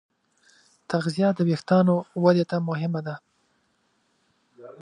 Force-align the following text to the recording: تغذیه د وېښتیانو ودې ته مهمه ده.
تغذیه 0.89 1.29
د 1.35 1.39
وېښتیانو 1.47 1.95
ودې 2.23 2.43
ته 2.49 2.57
مهمه 2.69 3.01
ده. 3.07 3.15